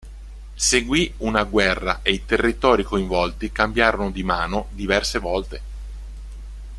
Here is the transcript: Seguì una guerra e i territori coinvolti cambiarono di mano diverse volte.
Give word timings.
Seguì 0.55 1.13
una 1.17 1.43
guerra 1.43 1.99
e 2.01 2.11
i 2.11 2.25
territori 2.25 2.81
coinvolti 2.81 3.51
cambiarono 3.51 4.09
di 4.09 4.23
mano 4.23 4.65
diverse 4.71 5.19
volte. 5.19 5.61